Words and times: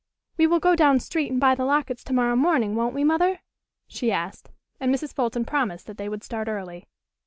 "We 0.35 0.47
will 0.47 0.59
go 0.59 0.75
down 0.75 0.99
street 0.99 1.29
and 1.29 1.39
buy 1.39 1.53
the 1.53 1.63
lockets 1.63 2.03
to 2.05 2.13
morrow 2.13 2.35
morning, 2.35 2.73
won't 2.73 2.95
we, 2.95 3.03
Mother?" 3.03 3.41
she 3.87 4.11
asked, 4.11 4.49
and 4.79 4.91
Mrs. 4.91 5.13
Fulton 5.13 5.45
promised 5.45 5.85
that 5.85 5.97
they 5.97 6.09
would 6.09 6.23
start 6.23 6.47
early. 6.47 6.87